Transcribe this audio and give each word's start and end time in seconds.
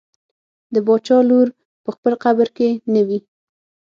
د 0.73 0.75
باچا 0.87 1.17
لور 1.29 1.47
په 1.83 1.89
خپل 1.95 2.13
قبر 2.23 2.47
کې 2.57 2.69
نه 2.93 3.01
وي. 3.07 3.19